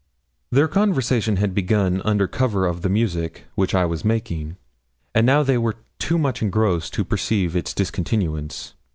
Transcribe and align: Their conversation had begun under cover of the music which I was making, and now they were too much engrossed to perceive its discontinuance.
Their 0.49 0.67
conversation 0.67 1.35
had 1.35 1.53
begun 1.53 2.01
under 2.03 2.27
cover 2.27 2.65
of 2.65 2.81
the 2.81 2.89
music 2.89 3.45
which 3.53 3.75
I 3.75 3.85
was 3.85 4.03
making, 4.03 4.57
and 5.13 5.27
now 5.27 5.43
they 5.43 5.59
were 5.59 5.75
too 5.99 6.17
much 6.17 6.41
engrossed 6.41 6.95
to 6.95 7.05
perceive 7.05 7.55
its 7.55 7.71
discontinuance. 7.71 8.73